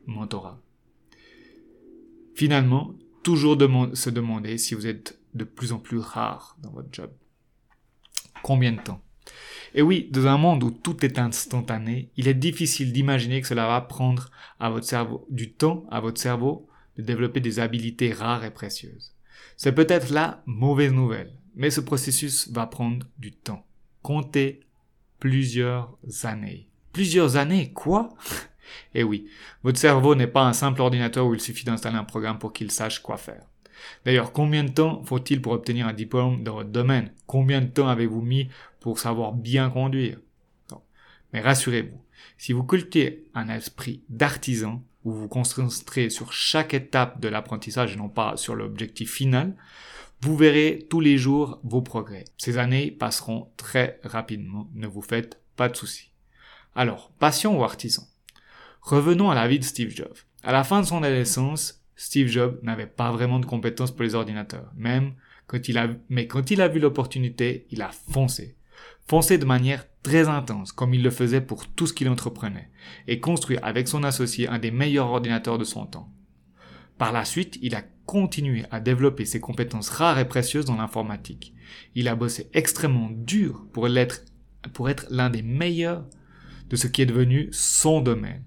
mentorat. 0.05 0.61
Finalement, 2.35 2.93
toujours 3.23 3.57
se 3.93 4.09
demander 4.09 4.57
si 4.57 4.75
vous 4.75 4.87
êtes 4.87 5.19
de 5.33 5.43
plus 5.43 5.71
en 5.73 5.79
plus 5.79 5.97
rare 5.97 6.57
dans 6.61 6.71
votre 6.71 6.89
job. 6.91 7.11
Combien 8.43 8.71
de 8.71 8.81
temps? 8.81 9.01
Et 9.73 9.81
oui, 9.81 10.07
dans 10.11 10.27
un 10.27 10.37
monde 10.37 10.63
où 10.63 10.71
tout 10.71 11.03
est 11.03 11.19
instantané, 11.19 12.11
il 12.15 12.27
est 12.27 12.33
difficile 12.33 12.93
d'imaginer 12.93 13.41
que 13.41 13.47
cela 13.47 13.67
va 13.67 13.81
prendre 13.81 14.29
à 14.59 14.69
votre 14.69 14.85
cerveau 14.85 15.25
du 15.29 15.51
temps 15.51 15.85
à 15.91 15.99
votre 15.99 16.21
cerveau 16.21 16.67
de 16.97 17.03
développer 17.03 17.41
des 17.41 17.59
habiletés 17.59 18.13
rares 18.13 18.45
et 18.45 18.51
précieuses. 18.51 19.13
C'est 19.55 19.73
peut-être 19.73 20.11
la 20.11 20.43
mauvaise 20.45 20.93
nouvelle, 20.93 21.36
mais 21.57 21.71
ce 21.71 21.81
processus 21.81 22.49
va 22.49 22.67
prendre 22.67 23.05
du 23.17 23.31
temps. 23.33 23.65
Comptez 24.03 24.61
plusieurs 25.19 25.97
années. 26.23 26.67
Plusieurs 26.93 27.35
années, 27.35 27.73
quoi? 27.73 28.09
Eh 28.93 29.03
oui, 29.03 29.29
votre 29.63 29.79
cerveau 29.79 30.13
n'est 30.13 30.27
pas 30.27 30.43
un 30.43 30.51
simple 30.51 30.81
ordinateur 30.81 31.25
où 31.25 31.33
il 31.33 31.39
suffit 31.39 31.63
d'installer 31.63 31.95
un 31.95 32.03
programme 32.03 32.37
pour 32.37 32.51
qu'il 32.51 32.69
sache 32.69 32.99
quoi 32.99 33.15
faire. 33.15 33.45
D'ailleurs, 34.03 34.33
combien 34.33 34.65
de 34.65 34.71
temps 34.71 35.01
faut-il 35.05 35.41
pour 35.41 35.53
obtenir 35.53 35.87
un 35.87 35.93
diplôme 35.93 36.43
dans 36.43 36.55
votre 36.55 36.69
domaine? 36.69 37.13
Combien 37.27 37.61
de 37.61 37.67
temps 37.67 37.87
avez-vous 37.87 38.21
mis 38.21 38.49
pour 38.81 38.99
savoir 38.99 39.31
bien 39.31 39.69
conduire? 39.69 40.19
Mais 41.31 41.39
rassurez-vous, 41.39 42.01
si 42.37 42.51
vous 42.51 42.63
cultivez 42.65 43.23
un 43.33 43.47
esprit 43.47 44.03
d'artisan, 44.09 44.83
où 45.05 45.11
vous 45.11 45.21
vous 45.21 45.27
concentrez 45.29 46.09
sur 46.09 46.33
chaque 46.33 46.73
étape 46.73 47.21
de 47.21 47.29
l'apprentissage 47.29 47.93
et 47.93 47.97
non 47.97 48.09
pas 48.09 48.35
sur 48.35 48.53
l'objectif 48.53 49.13
final, 49.13 49.55
vous 50.21 50.35
verrez 50.35 50.85
tous 50.89 50.99
les 50.99 51.17
jours 51.17 51.59
vos 51.63 51.81
progrès. 51.81 52.25
Ces 52.37 52.57
années 52.57 52.91
passeront 52.91 53.51
très 53.57 53.99
rapidement, 54.03 54.69
ne 54.73 54.87
vous 54.87 55.01
faites 55.01 55.41
pas 55.55 55.69
de 55.69 55.75
soucis. 55.75 56.11
Alors, 56.75 57.11
passion 57.19 57.59
ou 57.59 57.63
artisan? 57.63 58.03
Revenons 58.81 59.29
à 59.29 59.35
la 59.35 59.47
vie 59.47 59.59
de 59.59 59.63
Steve 59.63 59.95
Jobs. 59.95 60.17
À 60.43 60.51
la 60.51 60.63
fin 60.63 60.81
de 60.81 60.85
son 60.85 61.03
adolescence, 61.03 61.83
Steve 61.95 62.27
Jobs 62.27 62.59
n'avait 62.63 62.87
pas 62.87 63.11
vraiment 63.11 63.39
de 63.39 63.45
compétences 63.45 63.91
pour 63.91 64.03
les 64.03 64.15
ordinateurs. 64.15 64.71
Même 64.75 65.13
quand 65.47 65.67
il 65.67 65.77
a, 65.77 65.87
mais 66.09 66.27
quand 66.27 66.51
il 66.51 66.61
a 66.61 66.67
vu 66.67 66.79
l'opportunité, 66.79 67.67
il 67.69 67.81
a 67.81 67.91
foncé. 67.91 68.55
Foncé 69.07 69.37
de 69.37 69.45
manière 69.45 69.85
très 70.03 70.27
intense, 70.27 70.71
comme 70.71 70.93
il 70.93 71.03
le 71.03 71.11
faisait 71.11 71.41
pour 71.41 71.67
tout 71.67 71.87
ce 71.87 71.93
qu'il 71.93 72.09
entreprenait, 72.09 72.69
et 73.07 73.19
construit 73.19 73.57
avec 73.61 73.87
son 73.87 74.03
associé 74.03 74.47
un 74.47 74.59
des 74.59 74.71
meilleurs 74.71 75.07
ordinateurs 75.07 75.57
de 75.57 75.63
son 75.63 75.85
temps. 75.85 76.11
Par 76.97 77.11
la 77.11 77.25
suite, 77.25 77.59
il 77.61 77.75
a 77.75 77.83
continué 78.05 78.65
à 78.71 78.79
développer 78.79 79.25
ses 79.25 79.39
compétences 79.39 79.89
rares 79.89 80.19
et 80.19 80.27
précieuses 80.27 80.65
dans 80.65 80.77
l'informatique. 80.77 81.53
Il 81.93 82.07
a 82.07 82.15
bossé 82.15 82.49
extrêmement 82.53 83.09
dur 83.11 83.65
pour 83.73 83.87
l'être, 83.87 84.21
pour 84.73 84.89
être 84.89 85.05
l'un 85.09 85.29
des 85.29 85.43
meilleurs 85.43 86.05
de 86.69 86.75
ce 86.75 86.87
qui 86.87 87.01
est 87.01 87.05
devenu 87.05 87.49
son 87.51 88.01
domaine. 88.01 88.43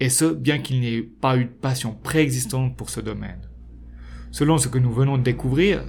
Et 0.00 0.10
ce, 0.10 0.26
bien 0.26 0.58
qu'il 0.58 0.80
n'ait 0.80 1.02
pas 1.02 1.36
eu 1.36 1.46
de 1.46 1.50
passion 1.50 1.92
préexistante 1.94 2.76
pour 2.76 2.90
ce 2.90 3.00
domaine. 3.00 3.40
Selon 4.30 4.58
ce 4.58 4.68
que 4.68 4.78
nous 4.78 4.92
venons 4.92 5.18
de 5.18 5.22
découvrir, 5.22 5.84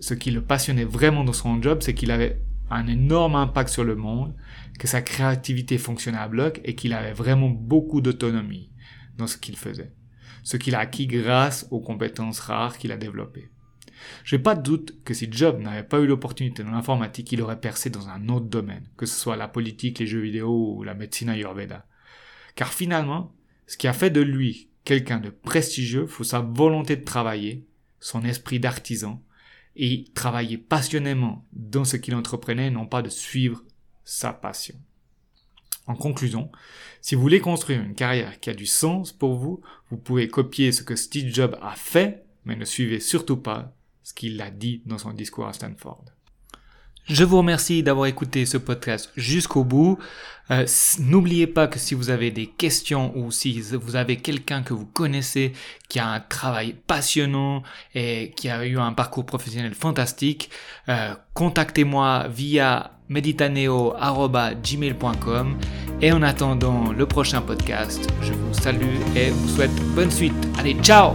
ce 0.00 0.14
qui 0.14 0.30
le 0.30 0.42
passionnait 0.42 0.84
vraiment 0.84 1.24
dans 1.24 1.32
son 1.32 1.62
job, 1.62 1.78
c'est 1.82 1.94
qu'il 1.94 2.10
avait 2.10 2.42
un 2.68 2.86
énorme 2.88 3.36
impact 3.36 3.70
sur 3.70 3.84
le 3.84 3.94
monde, 3.94 4.34
que 4.78 4.88
sa 4.88 5.00
créativité 5.00 5.78
fonctionnait 5.78 6.18
à 6.18 6.28
bloc 6.28 6.60
et 6.64 6.74
qu'il 6.74 6.92
avait 6.92 7.12
vraiment 7.12 7.48
beaucoup 7.48 8.00
d'autonomie 8.00 8.72
dans 9.16 9.26
ce 9.26 9.36
qu'il 9.36 9.56
faisait. 9.56 9.92
Ce 10.46 10.56
qu'il 10.56 10.76
a 10.76 10.78
acquis 10.78 11.08
grâce 11.08 11.66
aux 11.72 11.80
compétences 11.80 12.38
rares 12.38 12.78
qu'il 12.78 12.92
a 12.92 12.96
développées. 12.96 13.50
Je 14.22 14.36
n'ai 14.36 14.42
pas 14.42 14.54
de 14.54 14.62
doute 14.62 15.02
que 15.02 15.12
si 15.12 15.26
Job 15.28 15.58
n'avait 15.58 15.82
pas 15.82 15.98
eu 15.98 16.06
l'opportunité 16.06 16.62
dans 16.62 16.70
l'informatique, 16.70 17.32
il 17.32 17.42
aurait 17.42 17.58
percé 17.58 17.90
dans 17.90 18.08
un 18.08 18.28
autre 18.28 18.46
domaine, 18.46 18.88
que 18.96 19.06
ce 19.06 19.18
soit 19.18 19.34
la 19.34 19.48
politique, 19.48 19.98
les 19.98 20.06
jeux 20.06 20.20
vidéo 20.20 20.76
ou 20.76 20.84
la 20.84 20.94
médecine 20.94 21.30
ayurveda. 21.30 21.84
Car 22.54 22.72
finalement, 22.72 23.34
ce 23.66 23.76
qui 23.76 23.88
a 23.88 23.92
fait 23.92 24.10
de 24.10 24.20
lui 24.20 24.70
quelqu'un 24.84 25.18
de 25.18 25.30
prestigieux, 25.30 26.06
faut 26.06 26.22
sa 26.22 26.38
volonté 26.38 26.94
de 26.94 27.04
travailler, 27.04 27.66
son 27.98 28.22
esprit 28.22 28.60
d'artisan, 28.60 29.20
et 29.74 30.04
travailler 30.14 30.58
passionnément 30.58 31.44
dans 31.52 31.84
ce 31.84 31.96
qu'il 31.96 32.14
entreprenait, 32.14 32.70
non 32.70 32.86
pas 32.86 33.02
de 33.02 33.08
suivre 33.08 33.64
sa 34.04 34.32
passion. 34.32 34.76
En 35.86 35.94
conclusion, 35.94 36.50
si 37.00 37.14
vous 37.14 37.20
voulez 37.20 37.40
construire 37.40 37.80
une 37.80 37.94
carrière 37.94 38.40
qui 38.40 38.50
a 38.50 38.54
du 38.54 38.66
sens 38.66 39.12
pour 39.12 39.34
vous, 39.34 39.60
vous 39.90 39.96
pouvez 39.96 40.28
copier 40.28 40.72
ce 40.72 40.82
que 40.82 40.96
Steve 40.96 41.32
Jobs 41.32 41.56
a 41.62 41.76
fait, 41.76 42.24
mais 42.44 42.56
ne 42.56 42.64
suivez 42.64 42.98
surtout 42.98 43.36
pas 43.36 43.72
ce 44.02 44.12
qu'il 44.12 44.40
a 44.40 44.50
dit 44.50 44.82
dans 44.86 44.98
son 44.98 45.12
discours 45.12 45.46
à 45.46 45.52
Stanford. 45.52 46.04
Je 47.08 47.24
vous 47.24 47.38
remercie 47.38 47.84
d'avoir 47.84 48.06
écouté 48.06 48.46
ce 48.46 48.58
podcast 48.58 49.12
jusqu'au 49.16 49.62
bout. 49.62 49.96
Euh, 50.50 50.66
n'oubliez 50.98 51.46
pas 51.46 51.68
que 51.68 51.78
si 51.78 51.94
vous 51.94 52.10
avez 52.10 52.32
des 52.32 52.46
questions 52.46 53.16
ou 53.16 53.30
si 53.30 53.60
vous 53.60 53.96
avez 53.96 54.16
quelqu'un 54.16 54.62
que 54.62 54.72
vous 54.74 54.84
connaissez 54.86 55.52
qui 55.88 55.98
a 55.98 56.08
un 56.08 56.20
travail 56.20 56.76
passionnant 56.86 57.62
et 57.94 58.32
qui 58.36 58.48
a 58.48 58.64
eu 58.66 58.78
un 58.78 58.92
parcours 58.92 59.26
professionnel 59.26 59.74
fantastique, 59.74 60.50
euh, 60.88 61.14
contactez-moi 61.34 62.28
via 62.28 62.92
meditaneo.gmail.com 63.08 65.58
et 66.00 66.12
en 66.12 66.22
attendant 66.22 66.92
le 66.92 67.06
prochain 67.06 67.40
podcast, 67.40 68.08
je 68.20 68.32
vous 68.32 68.54
salue 68.54 68.96
et 69.16 69.30
vous 69.30 69.48
souhaite 69.48 69.74
bonne 69.94 70.10
suite. 70.10 70.34
Allez, 70.58 70.74
ciao 70.82 71.14